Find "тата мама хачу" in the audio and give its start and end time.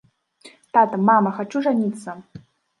0.77-1.65